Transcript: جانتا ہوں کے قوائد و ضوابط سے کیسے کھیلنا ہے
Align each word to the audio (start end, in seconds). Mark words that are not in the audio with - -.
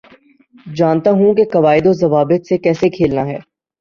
جانتا 0.75 1.11
ہوں 1.11 1.33
کے 1.33 1.43
قوائد 1.51 1.87
و 1.87 1.93
ضوابط 1.93 2.47
سے 2.47 2.57
کیسے 2.57 2.89
کھیلنا 2.91 3.25
ہے 3.25 3.37